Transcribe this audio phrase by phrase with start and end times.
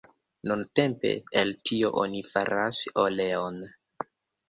[0.51, 1.11] Nuntempe
[1.43, 3.65] el tio oni faras oleon.